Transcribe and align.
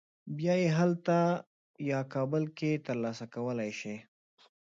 بیا 0.37 0.53
یې 0.61 0.69
هلته 0.79 1.17
یا 1.91 1.99
کابل 2.13 2.43
کې 2.57 2.71
تر 2.85 2.95
لاسه 3.03 3.25
کولی 3.33 3.71
شې. 3.79 3.95